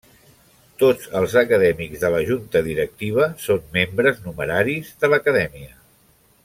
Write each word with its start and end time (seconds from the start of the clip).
Tots 0.83 1.09
els 1.19 1.35
acadèmics 1.41 2.01
de 2.05 2.11
la 2.15 2.21
Junta 2.31 2.63
Directiva 2.69 3.29
són 3.45 3.63
membres 3.79 4.21
numeraris 4.29 4.93
de 5.05 5.13
l'Acadèmia. 5.13 5.77